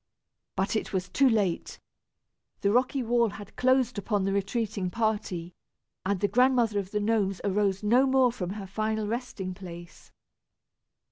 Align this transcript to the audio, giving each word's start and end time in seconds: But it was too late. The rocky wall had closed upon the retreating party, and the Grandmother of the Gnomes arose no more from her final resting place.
But 0.55 0.75
it 0.75 0.93
was 0.93 1.09
too 1.09 1.29
late. 1.29 1.79
The 2.61 2.71
rocky 2.71 3.03
wall 3.03 3.29
had 3.29 3.55
closed 3.55 3.99
upon 3.99 4.23
the 4.23 4.33
retreating 4.33 4.89
party, 4.89 5.53
and 6.03 6.19
the 6.21 6.27
Grandmother 6.27 6.79
of 6.79 6.89
the 6.89 6.99
Gnomes 6.99 7.39
arose 7.43 7.83
no 7.83 8.07
more 8.07 8.31
from 8.31 8.49
her 8.53 8.65
final 8.65 9.05
resting 9.05 9.53
place. 9.53 10.11